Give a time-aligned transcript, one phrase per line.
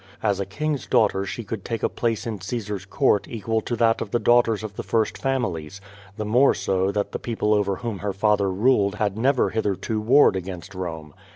[0.23, 4.01] As a king's daughter she could take a place in Caesar's court equal to that
[4.01, 5.79] of the daughters of the first families,
[6.17, 10.35] the more so that the people over whom her father ruled had never hitherto warred
[10.35, 11.13] against Rome.